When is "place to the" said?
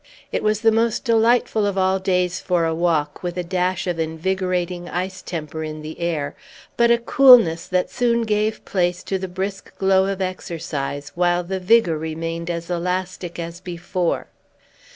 8.65-9.27